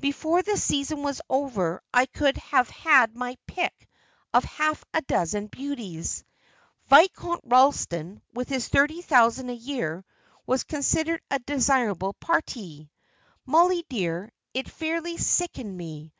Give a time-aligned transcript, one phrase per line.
[0.00, 3.88] Before the season was over I could have had my pick
[4.34, 6.22] of half a dozen beauties.
[6.90, 10.04] Viscount Ralston, with his thirty thousand a year,
[10.44, 12.90] was considered a desirable parti.
[13.46, 16.12] Mollie, dear, it fairly sickened me.